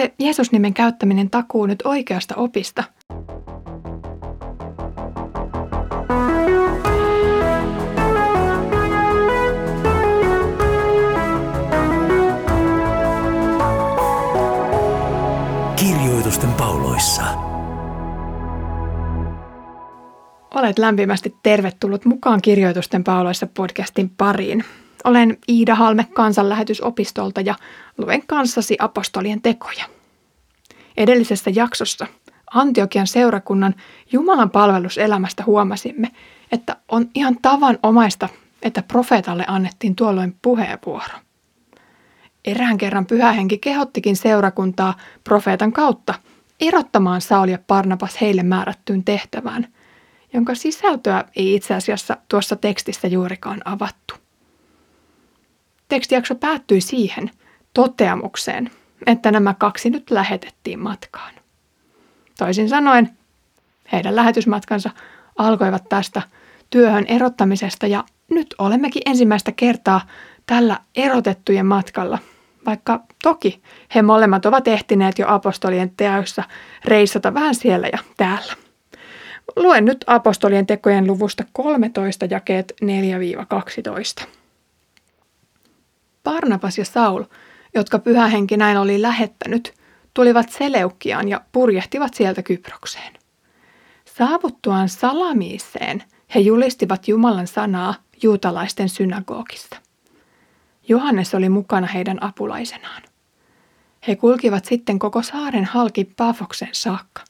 se 0.00 0.14
Jeesus-nimen 0.18 0.74
käyttäminen 0.74 1.30
takuu 1.30 1.66
nyt 1.66 1.82
oikeasta 1.84 2.34
opista? 2.36 2.84
Kirjoitusten 15.76 16.52
pauloissa. 16.52 17.22
Olet 20.54 20.78
lämpimästi 20.78 21.34
tervetullut 21.42 22.04
mukaan 22.04 22.42
Kirjoitusten 22.42 23.04
pauloissa 23.04 23.46
podcastin 23.46 24.10
pariin. 24.10 24.64
Olen 25.04 25.38
Iida 25.48 25.74
Halme 25.74 26.06
kansanlähetysopistolta 26.14 27.40
ja 27.40 27.54
luen 27.98 28.22
kanssasi 28.26 28.76
apostolien 28.78 29.42
tekoja. 29.42 29.84
Edellisessä 30.96 31.50
jaksossa 31.54 32.06
Antiokian 32.54 33.06
seurakunnan 33.06 33.74
Jumalan 34.12 34.50
palveluselämästä 34.50 35.44
huomasimme, 35.46 36.10
että 36.52 36.76
on 36.88 37.10
ihan 37.14 37.36
tavanomaista, 37.42 38.28
että 38.62 38.82
profeetalle 38.82 39.44
annettiin 39.46 39.96
tuolloin 39.96 40.36
puheenvuoro. 40.42 41.14
Erään 42.44 42.78
kerran 42.78 43.06
pyhähenki 43.06 43.58
kehottikin 43.58 44.16
seurakuntaa 44.16 44.94
profeetan 45.24 45.72
kautta 45.72 46.14
erottamaan 46.60 47.20
Sauli 47.20 47.50
ja 47.50 47.58
Barnabas 47.66 48.20
heille 48.20 48.42
määrättyyn 48.42 49.04
tehtävään, 49.04 49.68
jonka 50.32 50.54
sisältöä 50.54 51.24
ei 51.36 51.54
itse 51.54 51.74
asiassa 51.74 52.16
tuossa 52.28 52.56
tekstissä 52.56 53.08
juurikaan 53.08 53.62
avattu. 53.64 54.14
Tekstijakso 55.90 56.34
päättyi 56.34 56.80
siihen 56.80 57.30
toteamukseen, 57.74 58.70
että 59.06 59.30
nämä 59.30 59.54
kaksi 59.54 59.90
nyt 59.90 60.10
lähetettiin 60.10 60.78
matkaan. 60.78 61.34
Toisin 62.38 62.68
sanoen, 62.68 63.10
heidän 63.92 64.16
lähetysmatkansa 64.16 64.90
alkoivat 65.38 65.88
tästä 65.88 66.22
työhön 66.70 67.04
erottamisesta 67.08 67.86
ja 67.86 68.04
nyt 68.30 68.54
olemmekin 68.58 69.02
ensimmäistä 69.06 69.52
kertaa 69.52 70.00
tällä 70.46 70.80
erotettujen 70.96 71.66
matkalla, 71.66 72.18
vaikka 72.66 73.00
toki 73.22 73.62
he 73.94 74.02
molemmat 74.02 74.46
ovat 74.46 74.68
ehtineet 74.68 75.18
jo 75.18 75.26
apostolien 75.28 75.92
teoissa 75.96 76.42
reissata 76.84 77.34
vähän 77.34 77.54
siellä 77.54 77.88
ja 77.92 77.98
täällä. 78.16 78.52
Luen 79.56 79.84
nyt 79.84 80.04
apostolien 80.06 80.66
tekojen 80.66 81.06
luvusta 81.06 81.44
13 81.52 82.26
jakeet 82.30 82.72
4-12. 84.22 84.39
Barnabas 86.30 86.78
ja 86.78 86.84
Saul, 86.84 87.24
jotka 87.74 87.98
pyhähenki 87.98 88.56
näin 88.56 88.76
oli 88.76 89.02
lähettänyt, 89.02 89.74
tulivat 90.14 90.48
Seleukkiaan 90.50 91.28
ja 91.28 91.40
purjehtivat 91.52 92.14
sieltä 92.14 92.42
Kyprokseen. 92.42 93.12
Saavuttuaan 94.04 94.88
Salamiiseen 94.88 96.02
he 96.34 96.40
julistivat 96.40 97.08
Jumalan 97.08 97.46
sanaa 97.46 97.94
juutalaisten 98.22 98.88
synagogista. 98.88 99.76
Johannes 100.88 101.34
oli 101.34 101.48
mukana 101.48 101.86
heidän 101.86 102.22
apulaisenaan. 102.22 103.02
He 104.08 104.16
kulkivat 104.16 104.64
sitten 104.64 104.98
koko 104.98 105.22
saaren 105.22 105.64
halki 105.64 106.04
Pafoksen 106.04 106.68
saakka. 106.72 107.22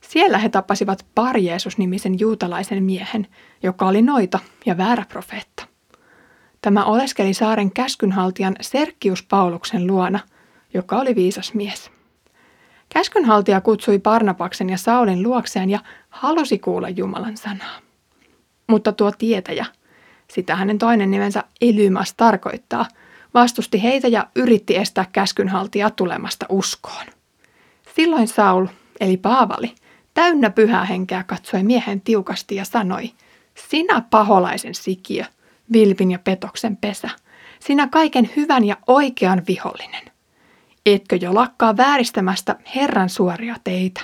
Siellä 0.00 0.38
he 0.38 0.48
tapasivat 0.48 1.06
Bar 1.14 1.38
Jeesus-nimisen 1.38 2.20
juutalaisen 2.20 2.84
miehen, 2.84 3.26
joka 3.62 3.86
oli 3.86 4.02
noita 4.02 4.38
ja 4.66 4.76
väärä 4.76 5.04
profeetta. 5.08 5.71
Tämä 6.62 6.84
oleskeli 6.84 7.34
saaren 7.34 7.72
käskynhaltijan 7.72 8.56
Serkkius 8.60 9.22
Pauluksen 9.22 9.86
luona, 9.86 10.20
joka 10.74 10.98
oli 10.98 11.14
viisas 11.14 11.54
mies. 11.54 11.90
Käskynhaltija 12.88 13.60
kutsui 13.60 13.98
Barnabaksen 13.98 14.70
ja 14.70 14.78
Saulin 14.78 15.22
luokseen 15.22 15.70
ja 15.70 15.78
halusi 16.10 16.58
kuulla 16.58 16.88
Jumalan 16.88 17.36
sanaa. 17.36 17.78
Mutta 18.66 18.92
tuo 18.92 19.12
tietäjä, 19.18 19.66
sitä 20.28 20.56
hänen 20.56 20.78
toinen 20.78 21.10
nimensä 21.10 21.44
Elymas 21.60 22.14
tarkoittaa, 22.14 22.86
vastusti 23.34 23.82
heitä 23.82 24.08
ja 24.08 24.26
yritti 24.36 24.76
estää 24.76 25.04
käskynhaltijaa 25.12 25.90
tulemasta 25.90 26.46
uskoon. 26.48 27.06
Silloin 27.94 28.28
Saul, 28.28 28.66
eli 29.00 29.16
Paavali, 29.16 29.74
täynnä 30.14 30.50
pyhää 30.50 30.84
henkeä 30.84 31.24
katsoi 31.24 31.62
miehen 31.62 32.00
tiukasti 32.00 32.56
ja 32.56 32.64
sanoi, 32.64 33.10
sinä 33.68 34.02
paholaisen 34.10 34.74
sikiö– 34.74 35.24
vilpin 35.72 36.10
ja 36.10 36.18
petoksen 36.18 36.76
pesä, 36.76 37.10
sinä 37.60 37.88
kaiken 37.88 38.30
hyvän 38.36 38.64
ja 38.64 38.76
oikean 38.86 39.42
vihollinen. 39.48 40.04
Etkö 40.86 41.16
jo 41.16 41.34
lakkaa 41.34 41.76
vääristämästä 41.76 42.56
Herran 42.74 43.08
suoria 43.08 43.56
teitä? 43.64 44.00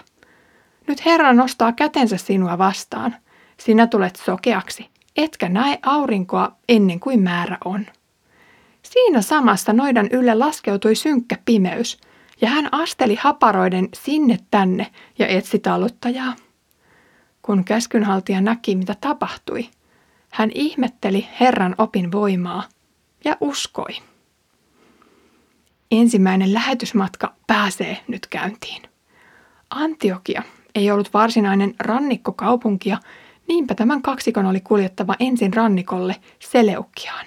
Nyt 0.86 1.04
Herra 1.04 1.32
nostaa 1.32 1.72
kätensä 1.72 2.16
sinua 2.16 2.58
vastaan. 2.58 3.16
Sinä 3.56 3.86
tulet 3.86 4.16
sokeaksi, 4.16 4.88
etkä 5.16 5.48
näe 5.48 5.78
aurinkoa 5.82 6.52
ennen 6.68 7.00
kuin 7.00 7.22
määrä 7.22 7.58
on. 7.64 7.86
Siinä 8.82 9.22
samassa 9.22 9.72
noidan 9.72 10.08
ylle 10.12 10.34
laskeutui 10.34 10.94
synkkä 10.94 11.36
pimeys, 11.44 12.00
ja 12.40 12.48
hän 12.48 12.68
asteli 12.72 13.14
haparoiden 13.14 13.88
sinne 13.94 14.38
tänne 14.50 14.86
ja 15.18 15.26
etsi 15.26 15.58
taluttajaa. 15.58 16.36
Kun 17.42 17.64
käskynhaltija 17.64 18.40
näki, 18.40 18.76
mitä 18.76 18.94
tapahtui, 19.00 19.68
hän 20.30 20.50
ihmetteli 20.54 21.28
Herran 21.40 21.74
opin 21.78 22.12
voimaa 22.12 22.64
ja 23.24 23.36
uskoi. 23.40 23.92
Ensimmäinen 25.90 26.54
lähetysmatka 26.54 27.34
pääsee 27.46 27.98
nyt 28.08 28.26
käyntiin. 28.26 28.82
Antiokia 29.70 30.42
ei 30.74 30.90
ollut 30.90 31.14
varsinainen 31.14 31.74
rannikkokaupunki 31.80 32.88
ja 32.88 32.98
niinpä 33.48 33.74
tämän 33.74 34.02
kaksikon 34.02 34.46
oli 34.46 34.60
kuljettava 34.60 35.14
ensin 35.20 35.54
rannikolle 35.54 36.16
Seleukkiaan. 36.38 37.26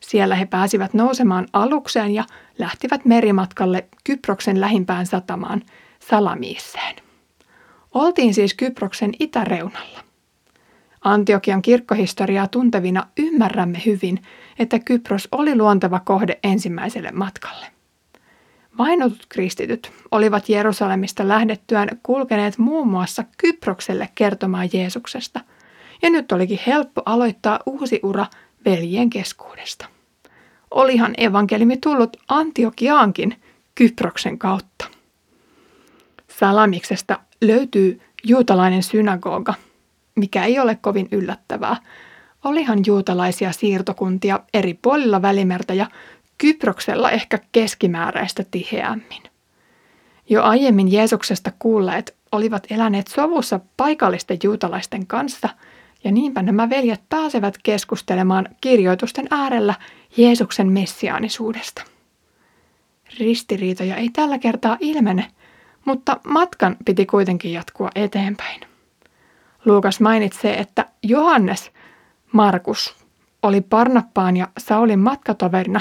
Siellä 0.00 0.34
he 0.34 0.46
pääsivät 0.46 0.94
nousemaan 0.94 1.46
alukseen 1.52 2.14
ja 2.14 2.24
lähtivät 2.58 3.04
merimatkalle 3.04 3.88
Kyproksen 4.04 4.60
lähimpään 4.60 5.06
satamaan 5.06 5.62
Salamiisseen. 6.08 6.96
Oltiin 7.94 8.34
siis 8.34 8.54
Kyproksen 8.54 9.12
itäreunalla. 9.18 10.05
Antiokian 11.06 11.62
kirkkohistoriaa 11.62 12.48
tuntevina 12.48 13.06
ymmärrämme 13.18 13.82
hyvin, 13.86 14.22
että 14.58 14.78
Kypros 14.78 15.28
oli 15.32 15.56
luonteva 15.56 16.00
kohde 16.00 16.38
ensimmäiselle 16.44 17.10
matkalle. 17.10 17.66
Vainotut 18.78 19.26
kristityt 19.28 19.92
olivat 20.10 20.48
Jerusalemista 20.48 21.28
lähdettyään 21.28 21.88
kulkeneet 22.02 22.58
muun 22.58 22.88
muassa 22.88 23.24
Kyprokselle 23.38 24.08
kertomaan 24.14 24.68
Jeesuksesta, 24.72 25.40
ja 26.02 26.10
nyt 26.10 26.32
olikin 26.32 26.60
helppo 26.66 27.02
aloittaa 27.04 27.60
uusi 27.66 28.00
ura 28.02 28.26
veljien 28.64 29.10
keskuudesta. 29.10 29.86
Olihan 30.70 31.14
evankeliumi 31.16 31.76
tullut 31.76 32.16
Antiokiaankin 32.28 33.40
Kyproksen 33.74 34.38
kautta. 34.38 34.86
Salamiksesta 36.28 37.20
löytyy 37.40 38.00
juutalainen 38.24 38.82
synagoga– 38.82 39.54
mikä 40.16 40.44
ei 40.44 40.58
ole 40.58 40.78
kovin 40.80 41.08
yllättävää. 41.12 41.76
Olihan 42.44 42.78
juutalaisia 42.86 43.52
siirtokuntia 43.52 44.40
eri 44.54 44.74
puolilla 44.74 45.22
välimertä 45.22 45.74
ja 45.74 45.86
Kyproksella 46.38 47.10
ehkä 47.10 47.38
keskimääräistä 47.52 48.44
tiheämmin. 48.50 49.22
Jo 50.28 50.42
aiemmin 50.42 50.92
Jeesuksesta 50.92 51.52
kuulleet 51.58 52.16
olivat 52.32 52.66
eläneet 52.70 53.06
sovussa 53.06 53.60
paikallisten 53.76 54.38
juutalaisten 54.42 55.06
kanssa, 55.06 55.48
ja 56.04 56.12
niinpä 56.12 56.42
nämä 56.42 56.70
veljet 56.70 57.00
pääsevät 57.08 57.58
keskustelemaan 57.62 58.48
kirjoitusten 58.60 59.26
äärellä 59.30 59.74
Jeesuksen 60.16 60.72
messiaanisuudesta. 60.72 61.82
Ristiriitoja 63.18 63.96
ei 63.96 64.08
tällä 64.08 64.38
kertaa 64.38 64.76
ilmene, 64.80 65.26
mutta 65.84 66.20
matkan 66.26 66.76
piti 66.84 67.06
kuitenkin 67.06 67.52
jatkua 67.52 67.90
eteenpäin. 67.94 68.60
Luukas 69.66 70.00
mainitsee, 70.00 70.60
että 70.60 70.86
Johannes 71.02 71.70
Markus 72.32 72.94
oli 73.42 73.60
Parnappaan 73.60 74.36
ja 74.36 74.48
Saulin 74.58 74.98
matkatoverina 74.98 75.80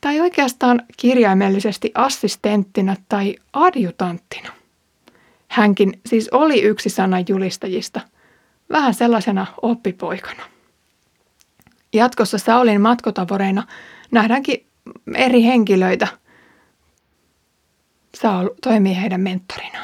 tai 0.00 0.20
oikeastaan 0.20 0.82
kirjaimellisesti 0.96 1.92
assistenttina 1.94 2.96
tai 3.08 3.36
adjutanttina. 3.52 4.52
Hänkin 5.48 6.00
siis 6.06 6.28
oli 6.32 6.62
yksi 6.62 6.90
sana 6.90 7.16
julistajista, 7.28 8.00
vähän 8.70 8.94
sellaisena 8.94 9.46
oppipoikana. 9.62 10.42
Jatkossa 11.92 12.38
Saulin 12.38 12.80
matkotavoreina 12.80 13.66
nähdäänkin 14.10 14.66
eri 15.14 15.42
henkilöitä. 15.42 16.08
Saul 18.14 18.48
toimii 18.62 18.96
heidän 18.96 19.20
mentorinaan. 19.20 19.77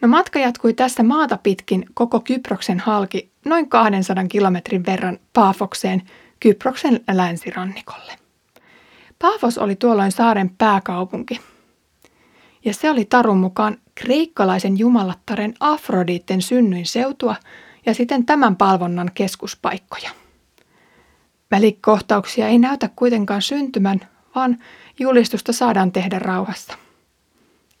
No 0.00 0.08
matka 0.08 0.38
jatkui 0.38 0.74
tässä 0.74 1.02
maata 1.02 1.38
pitkin 1.42 1.86
koko 1.94 2.20
Kyproksen 2.20 2.80
halki 2.80 3.30
noin 3.44 3.68
200 3.68 4.24
kilometrin 4.24 4.86
verran 4.86 5.18
Paafokseen 5.32 6.02
Kyproksen 6.40 7.00
länsirannikolle. 7.12 8.12
Paafos 9.18 9.58
oli 9.58 9.76
tuolloin 9.76 10.12
saaren 10.12 10.50
pääkaupunki. 10.58 11.40
Ja 12.64 12.74
se 12.74 12.90
oli 12.90 13.04
Tarun 13.04 13.38
mukaan 13.38 13.78
kreikkalaisen 13.94 14.78
jumalattaren 14.78 15.54
Afroditten 15.60 16.42
synnyin 16.42 16.86
seutua 16.86 17.36
ja 17.86 17.94
siten 17.94 18.26
tämän 18.26 18.56
palvonnan 18.56 19.10
keskuspaikkoja. 19.14 20.10
Välikohtauksia 21.50 22.48
ei 22.48 22.58
näytä 22.58 22.90
kuitenkaan 22.96 23.42
syntymän, 23.42 24.00
vaan 24.34 24.58
julistusta 24.98 25.52
saadaan 25.52 25.92
tehdä 25.92 26.18
rauhassa. 26.18 26.74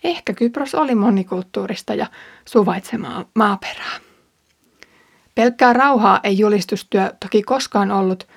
Ehkä 0.04 0.32
Kypros 0.32 0.74
oli 0.74 0.94
monikulttuurista 0.94 1.94
ja 1.94 2.06
suvaitsemaa 2.44 3.24
maaperää. 3.34 4.00
Pelkkää 5.34 5.72
rauhaa 5.72 6.20
ei 6.22 6.38
julistustyö 6.38 7.12
toki 7.20 7.42
koskaan 7.42 7.90
ollut, 7.90 8.28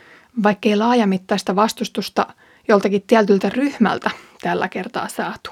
vaikkei 0.43 0.75
laajamittaista 0.75 1.55
vastustusta 1.55 2.27
joltakin 2.67 3.01
tietyltä 3.07 3.49
ryhmältä 3.49 4.11
tällä 4.41 4.69
kertaa 4.69 5.07
saatu. 5.07 5.51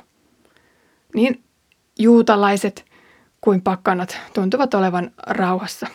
Niin 1.16 1.44
juutalaiset 2.00 2.86
kuin 3.42 3.62
pakkanat 3.62 4.18
tuntuvat 4.34 4.74
olevan 4.74 5.12
rauhassa 5.28 5.88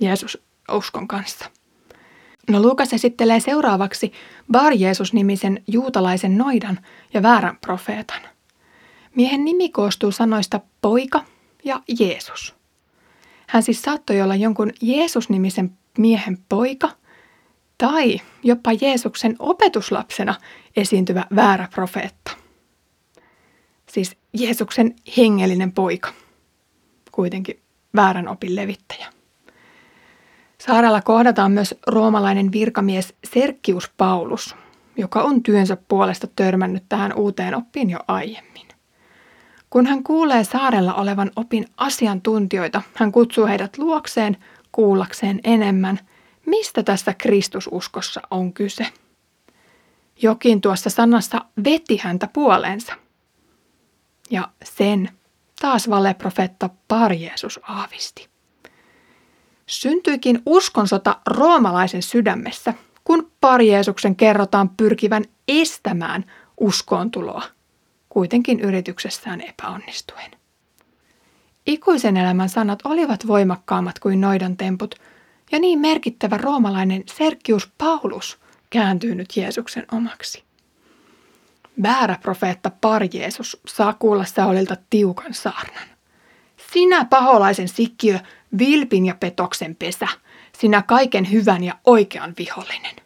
Jeesus 0.00 0.42
uskon 0.72 1.08
kanssa. 1.08 1.50
No 2.50 2.62
Luukas 2.62 2.92
esittelee 2.92 3.40
seuraavaksi 3.40 4.12
Bar 4.52 4.72
Jeesus-nimisen 4.72 5.62
juutalaisen 5.66 6.38
noidan 6.38 6.78
ja 7.14 7.22
väärän 7.22 7.56
profeetan. 7.60 8.31
Miehen 9.16 9.44
nimi 9.44 9.68
koostuu 9.68 10.12
sanoista 10.12 10.60
poika 10.80 11.24
ja 11.64 11.82
Jeesus. 12.00 12.54
Hän 13.46 13.62
siis 13.62 13.82
saattoi 13.82 14.20
olla 14.20 14.34
jonkun 14.34 14.72
Jeesus-nimisen 14.82 15.70
miehen 15.98 16.38
poika 16.48 16.90
tai 17.78 18.20
jopa 18.42 18.70
Jeesuksen 18.80 19.36
opetuslapsena 19.38 20.34
esiintyvä 20.76 21.26
väärä 21.36 21.68
profeetta. 21.74 22.32
Siis 23.88 24.16
Jeesuksen 24.32 24.96
hengellinen 25.16 25.72
poika, 25.72 26.12
kuitenkin 27.12 27.60
väärän 27.96 28.28
opin 28.28 28.56
levittäjä. 28.56 29.06
Saarella 30.58 31.02
kohdataan 31.02 31.52
myös 31.52 31.74
roomalainen 31.86 32.52
virkamies 32.52 33.14
Serkkius 33.34 33.90
Paulus, 33.96 34.56
joka 34.96 35.22
on 35.22 35.42
työnsä 35.42 35.76
puolesta 35.88 36.26
törmännyt 36.36 36.84
tähän 36.88 37.14
uuteen 37.14 37.54
oppiin 37.54 37.90
jo 37.90 37.98
aiemmin. 38.08 38.71
Kun 39.72 39.86
hän 39.86 40.02
kuulee 40.02 40.44
saarella 40.44 40.94
olevan 40.94 41.30
opin 41.36 41.66
asiantuntijoita, 41.76 42.82
hän 42.94 43.12
kutsuu 43.12 43.46
heidät 43.46 43.78
luokseen 43.78 44.36
kuullakseen 44.72 45.40
enemmän, 45.44 45.98
mistä 46.46 46.82
tässä 46.82 47.14
Kristususkossa 47.14 48.20
on 48.30 48.52
kyse. 48.52 48.86
Jokin 50.22 50.60
tuossa 50.60 50.90
sanassa 50.90 51.44
veti 51.64 51.96
häntä 51.96 52.28
puoleensa. 52.32 52.92
Ja 54.30 54.48
sen 54.64 55.08
taas 55.60 55.90
valeprofetta 55.90 56.70
Par 56.88 57.12
Jeesus 57.12 57.60
aavisti. 57.62 58.28
Syntyikin 59.66 60.42
uskonsota 60.46 61.16
roomalaisen 61.26 62.02
sydämessä, 62.02 62.74
kun 63.04 63.32
Par 63.40 63.62
Jeesuksen 63.62 64.16
kerrotaan 64.16 64.68
pyrkivän 64.68 65.24
estämään 65.48 66.24
uskoontuloa– 66.60 67.42
kuitenkin 68.12 68.60
yrityksessään 68.60 69.40
epäonnistuen. 69.40 70.30
Ikuisen 71.66 72.16
elämän 72.16 72.48
sanat 72.48 72.78
olivat 72.84 73.26
voimakkaammat 73.26 73.98
kuin 73.98 74.20
noidan 74.20 74.56
temput, 74.56 74.94
ja 75.52 75.58
niin 75.58 75.78
merkittävä 75.78 76.36
roomalainen 76.36 77.02
Sergius 77.06 77.70
Paulus 77.78 78.38
kääntyy 78.70 79.14
nyt 79.14 79.36
Jeesuksen 79.36 79.86
omaksi. 79.92 80.44
Väärä 81.82 82.18
profeetta 82.22 82.70
Par 82.80 83.02
Jeesus 83.12 83.60
saa 83.66 83.92
kuulla 83.98 84.24
Saulilta 84.24 84.76
tiukan 84.90 85.34
saarnan. 85.34 85.88
Sinä 86.72 87.04
paholaisen 87.04 87.68
sikkiö, 87.68 88.18
vilpin 88.58 89.06
ja 89.06 89.14
petoksen 89.14 89.76
pesä, 89.76 90.08
sinä 90.58 90.82
kaiken 90.82 91.30
hyvän 91.30 91.64
ja 91.64 91.74
oikean 91.84 92.34
vihollinen. 92.38 92.96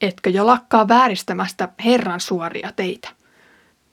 Etkö 0.00 0.30
jo 0.30 0.46
lakkaa 0.46 0.88
vääristämästä 0.88 1.68
Herran 1.84 2.20
suoria 2.20 2.72
teitä? 2.72 3.15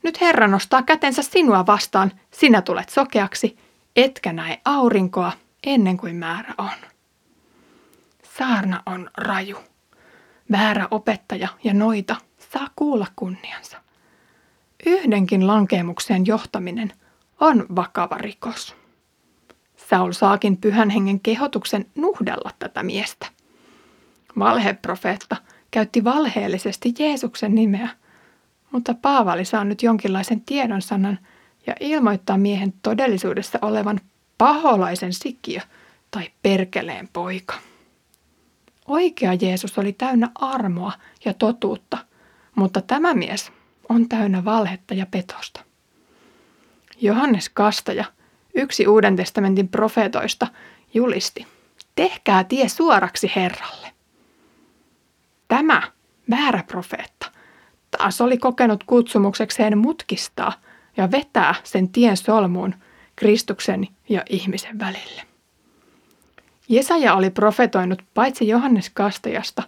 Nyt 0.03 0.21
Herra 0.21 0.47
nostaa 0.47 0.81
kätensä 0.81 1.23
sinua 1.23 1.65
vastaan, 1.65 2.11
sinä 2.31 2.61
tulet 2.61 2.89
sokeaksi, 2.89 3.57
etkä 3.95 4.33
näe 4.33 4.61
aurinkoa 4.65 5.31
ennen 5.65 5.97
kuin 5.97 6.15
määrä 6.15 6.53
on. 6.57 6.89
Saarna 8.37 8.83
on 8.85 9.09
raju. 9.17 9.57
Väärä 10.51 10.87
opettaja 10.91 11.47
ja 11.63 11.73
noita 11.73 12.15
saa 12.53 12.67
kuulla 12.75 13.07
kunniansa. 13.15 13.77
Yhdenkin 14.85 15.47
lankeemukseen 15.47 16.25
johtaminen 16.25 16.93
on 17.39 17.65
vakava 17.75 18.17
rikos. 18.17 18.75
Saul 19.89 20.11
saakin 20.11 20.57
pyhän 20.57 20.89
hengen 20.89 21.19
kehotuksen 21.19 21.85
nuhdella 21.95 22.51
tätä 22.59 22.83
miestä. 22.83 23.27
Valheprofeetta 24.39 25.35
käytti 25.71 26.03
valheellisesti 26.03 26.93
Jeesuksen 26.99 27.55
nimeä– 27.55 27.89
mutta 28.73 28.93
Paavali 28.93 29.45
saa 29.45 29.63
nyt 29.63 29.83
jonkinlaisen 29.83 30.41
tiedonsanan 30.41 31.19
ja 31.67 31.75
ilmoittaa 31.79 32.37
miehen 32.37 32.73
todellisuudessa 32.81 33.59
olevan 33.61 33.99
paholaisen 34.37 35.13
sikiö 35.13 35.61
tai 36.11 36.29
perkeleen 36.41 37.09
poika. 37.13 37.55
Oikea 38.87 39.33
Jeesus 39.33 39.77
oli 39.77 39.93
täynnä 39.93 40.29
armoa 40.35 40.91
ja 41.25 41.33
totuutta, 41.33 41.97
mutta 42.55 42.81
tämä 42.81 43.13
mies 43.13 43.51
on 43.89 44.09
täynnä 44.09 44.45
valhetta 44.45 44.93
ja 44.93 45.05
petosta. 45.05 45.63
Johannes 47.01 47.49
Kastaja, 47.49 48.05
yksi 48.53 48.87
Uuden 48.87 49.15
testamentin 49.15 49.67
profeetoista, 49.67 50.47
julisti, 50.93 51.47
tehkää 51.95 52.43
tie 52.43 52.69
suoraksi 52.69 53.31
Herralle. 53.35 53.91
Tämä 55.47 55.81
väärä 56.29 56.63
profeetta 56.67 57.22
taas 57.97 58.21
oli 58.21 58.37
kokenut 58.37 58.83
kutsumuksekseen 58.83 59.77
mutkistaa 59.77 60.53
ja 60.97 61.11
vetää 61.11 61.55
sen 61.63 61.89
tien 61.89 62.17
solmuun 62.17 62.75
Kristuksen 63.15 63.87
ja 64.09 64.23
ihmisen 64.29 64.79
välille. 64.79 65.21
Jesaja 66.69 67.15
oli 67.15 67.29
profetoinut 67.29 68.01
paitsi 68.13 68.47
Johannes 68.47 68.89
Kastajasta 68.89 69.63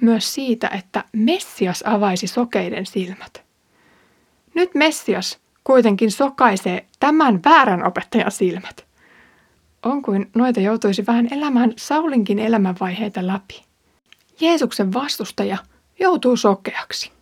myös 0.00 0.34
siitä, 0.34 0.68
että 0.68 1.04
Messias 1.12 1.84
avaisi 1.86 2.26
sokeiden 2.26 2.86
silmät. 2.86 3.42
Nyt 4.54 4.74
Messias 4.74 5.38
kuitenkin 5.64 6.10
sokaisee 6.10 6.86
tämän 7.00 7.40
väärän 7.44 7.86
opettajan 7.86 8.30
silmät. 8.30 8.86
On 9.82 10.02
kuin 10.02 10.30
noita 10.34 10.60
joutuisi 10.60 11.06
vähän 11.06 11.28
elämään 11.30 11.72
Saulinkin 11.76 12.38
elämänvaiheita 12.38 13.26
läpi. 13.26 13.64
Jeesuksen 14.40 14.92
vastustaja 14.92 15.58
joutuu 15.98 16.36
sokeaksi. 16.36 17.15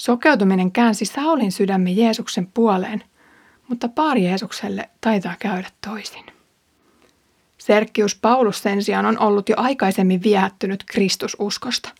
Sokeutuminen 0.00 0.72
käänsi 0.72 1.04
Saulin 1.04 1.52
sydämen 1.52 1.96
Jeesuksen 1.96 2.46
puoleen, 2.46 3.04
mutta 3.68 3.88
paari 3.88 4.24
Jeesukselle 4.24 4.90
taitaa 5.00 5.34
käydä 5.38 5.70
toisin. 5.86 6.24
Serkkius 7.58 8.14
Paulus 8.14 8.62
sen 8.62 8.82
sijaan 8.82 9.06
on 9.06 9.18
ollut 9.18 9.48
jo 9.48 9.54
aikaisemmin 9.58 10.22
viehättynyt 10.22 10.84
Kristususkosta. 10.84 11.90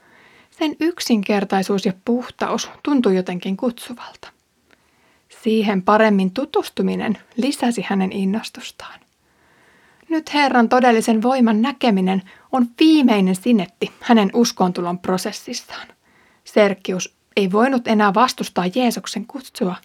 Sen 0.50 0.76
yksinkertaisuus 0.80 1.86
ja 1.86 1.92
puhtaus 2.04 2.70
tuntui 2.82 3.16
jotenkin 3.16 3.56
kutsuvalta. 3.56 4.28
Siihen 5.42 5.82
paremmin 5.82 6.30
tutustuminen 6.30 7.18
lisäsi 7.36 7.84
hänen 7.88 8.12
innostustaan. 8.12 9.00
Nyt 10.08 10.34
Herran 10.34 10.68
todellisen 10.68 11.22
voiman 11.22 11.62
näkeminen 11.62 12.22
on 12.52 12.66
viimeinen 12.80 13.36
sinetti 13.36 13.92
hänen 14.00 14.30
uskontulon 14.34 14.98
prosessissaan. 14.98 15.88
Serkkius 16.44 17.19
ei 17.36 17.52
voinut 17.52 17.88
enää 17.88 18.14
vastustaa 18.14 18.64
Jeesuksen 18.74 19.26
kutsua, 19.26 19.76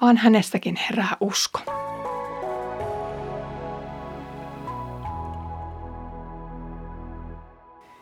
vaan 0.00 0.16
hänessäkin 0.16 0.76
herää 0.76 1.16
usko. 1.20 1.60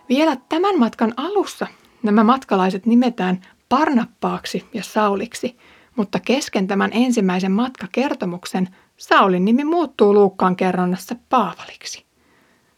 Vielä 0.08 0.36
tämän 0.48 0.78
matkan 0.78 1.14
alussa 1.16 1.66
nämä 2.02 2.24
matkalaiset 2.24 2.86
nimetään 2.86 3.40
Parnappaaksi 3.68 4.68
ja 4.74 4.82
Sauliksi, 4.82 5.56
mutta 5.96 6.20
kesken 6.20 6.66
tämän 6.66 6.90
ensimmäisen 6.92 7.52
matkakertomuksen 7.52 8.68
Saulin 8.96 9.44
nimi 9.44 9.64
muuttuu 9.64 10.14
Luukkaan 10.14 10.56
kerronnassa 10.56 11.16
Paavaliksi. 11.28 12.04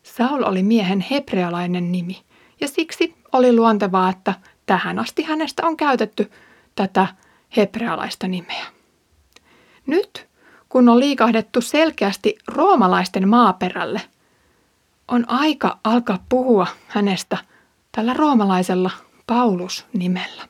Saul 0.03 0.43
oli 0.43 0.63
miehen 0.63 1.05
hebrealainen 1.11 1.93
nimi, 1.93 2.23
ja 2.61 2.69
siksi 2.69 3.15
oli 3.33 3.57
luontevaa, 3.57 4.11
että 4.11 4.35
Tähän 4.71 4.99
asti 4.99 5.23
hänestä 5.23 5.67
on 5.67 5.77
käytetty 5.77 6.31
tätä 6.75 7.07
hebrealaista 7.57 8.29
nimeä. 8.29 8.67
Nyt, 9.87 10.29
kun 10.69 10.89
on 10.89 11.01
liikahdettu 11.01 11.61
selkeästi 11.61 12.35
roomalaisten 12.49 13.29
maaperälle, 13.29 14.03
on 15.09 15.25
aika 15.31 15.79
alkaa 15.85 16.25
puhua 16.29 16.67
hänestä 16.87 17.39
tällä 17.93 18.15
roomalaisella 18.15 18.91
Paulus-nimellä. 19.27 20.49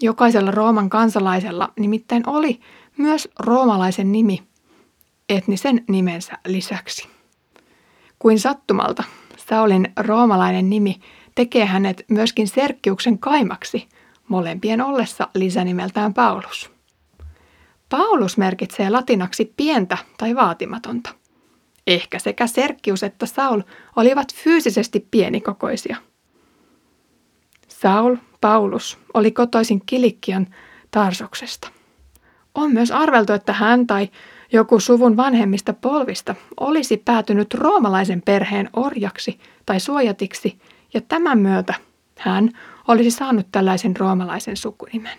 Jokaisella 0.00 0.50
Rooman 0.50 0.90
kansalaisella 0.90 1.72
nimittäin 1.78 2.22
oli 2.28 2.60
myös 2.96 3.28
roomalaisen 3.38 4.12
nimi 4.12 4.42
etnisen 5.28 5.84
nimensä 5.88 6.38
lisäksi. 6.46 7.08
Kuin 8.18 8.38
sattumalta 8.40 9.04
Saulin 9.36 9.92
roomalainen 9.96 10.70
nimi 10.70 11.00
tekee 11.34 11.66
hänet 11.66 12.04
myöskin 12.08 12.48
Serkkiuksen 12.48 13.18
kaimaksi, 13.18 13.88
molempien 14.28 14.80
ollessa 14.80 15.28
lisänimeltään 15.34 16.14
Paulus. 16.14 16.70
Paulus 17.88 18.38
merkitsee 18.38 18.90
latinaksi 18.90 19.52
pientä 19.56 19.98
tai 20.18 20.36
vaatimatonta. 20.36 21.10
Ehkä 21.86 22.18
sekä 22.18 22.46
Serkkius 22.46 23.02
että 23.02 23.26
Saul 23.26 23.60
olivat 23.96 24.34
fyysisesti 24.34 25.06
pienikokoisia. 25.10 25.96
Saul, 27.68 28.16
Paulus, 28.40 28.98
oli 29.14 29.30
kotoisin 29.30 29.82
Kilikkian 29.86 30.46
Tarsoksesta. 30.90 31.70
On 32.54 32.72
myös 32.72 32.90
arveltu, 32.90 33.32
että 33.32 33.52
hän 33.52 33.86
tai 33.86 34.08
joku 34.52 34.80
suvun 34.80 35.16
vanhemmista 35.16 35.72
polvista 35.72 36.34
olisi 36.60 36.96
päätynyt 36.96 37.54
roomalaisen 37.54 38.22
perheen 38.22 38.70
orjaksi 38.72 39.38
tai 39.66 39.80
suojatiksi, 39.80 40.58
ja 40.94 41.00
tämän 41.00 41.38
myötä 41.38 41.74
hän 42.18 42.50
olisi 42.88 43.10
saanut 43.10 43.46
tällaisen 43.52 43.96
roomalaisen 43.96 44.56
sukunimen. 44.56 45.18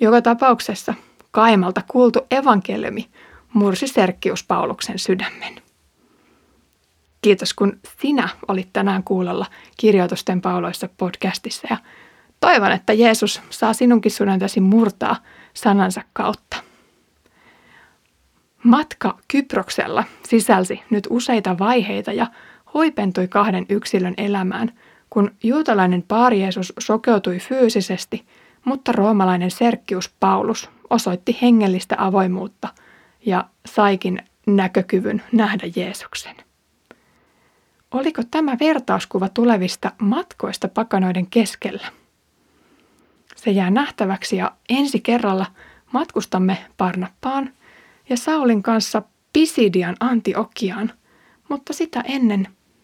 Joka 0.00 0.22
tapauksessa 0.22 0.94
Kaimalta 1.30 1.82
kuultu 1.88 2.20
evankeliumi 2.30 3.08
mursi 3.52 3.88
Serkkius 3.88 4.44
Pauluksen 4.44 4.98
sydämen. 4.98 5.62
Kiitos 7.22 7.54
kun 7.54 7.78
sinä 8.02 8.28
olit 8.48 8.68
tänään 8.72 9.02
kuulolla 9.02 9.46
Kirjoitusten 9.76 10.40
pauloissa 10.40 10.88
podcastissa 10.96 11.66
ja 11.70 11.76
toivon, 12.40 12.72
että 12.72 12.92
Jeesus 12.92 13.42
saa 13.50 13.72
sinunkin 13.72 14.12
sydäntäsi 14.12 14.60
murtaa 14.60 15.16
sanansa 15.54 16.02
kautta. 16.12 16.56
Matka 18.62 19.18
Kyproksella 19.28 20.04
sisälsi 20.28 20.82
nyt 20.90 21.06
useita 21.10 21.58
vaiheita 21.58 22.12
ja 22.12 22.26
huipentui 22.76 23.28
kahden 23.28 23.66
yksilön 23.68 24.14
elämään, 24.16 24.72
kun 25.10 25.30
juutalainen 25.42 26.02
paari 26.02 26.40
Jeesus 26.40 26.72
sokeutui 26.78 27.38
fyysisesti, 27.38 28.24
mutta 28.64 28.92
roomalainen 28.92 29.50
Serkkius 29.50 30.14
Paulus 30.20 30.70
osoitti 30.90 31.38
hengellistä 31.42 31.94
avoimuutta 31.98 32.68
ja 33.26 33.44
saikin 33.66 34.18
näkökyvyn 34.46 35.22
nähdä 35.32 35.66
Jeesuksen. 35.76 36.36
Oliko 37.90 38.22
tämä 38.30 38.56
vertauskuva 38.60 39.28
tulevista 39.28 39.92
matkoista 39.98 40.68
pakanoiden 40.68 41.26
keskellä? 41.26 41.86
Se 43.36 43.50
jää 43.50 43.70
nähtäväksi 43.70 44.36
ja 44.36 44.52
ensi 44.68 45.00
kerralla 45.00 45.46
matkustamme 45.92 46.58
Parnappaan 46.76 47.50
ja 48.08 48.16
Saulin 48.16 48.62
kanssa 48.62 49.02
Pisidian 49.32 49.96
Antiokiaan, 50.00 50.92
mutta 51.48 51.72
sitä 51.72 52.00
ennen 52.06 52.48